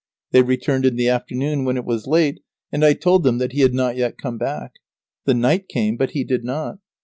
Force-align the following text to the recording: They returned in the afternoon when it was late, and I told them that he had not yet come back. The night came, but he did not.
They 0.31 0.41
returned 0.41 0.83
in 0.87 0.95
the 0.95 1.09
afternoon 1.09 1.63
when 1.63 1.77
it 1.77 1.85
was 1.85 2.07
late, 2.07 2.39
and 2.71 2.83
I 2.83 2.93
told 2.93 3.21
them 3.21 3.37
that 3.37 3.51
he 3.51 3.61
had 3.61 3.75
not 3.75 3.97
yet 3.97 4.17
come 4.17 4.39
back. 4.39 4.71
The 5.25 5.35
night 5.35 5.67
came, 5.67 5.95
but 5.95 6.09
he 6.09 6.23
did 6.23 6.43
not. 6.43 6.79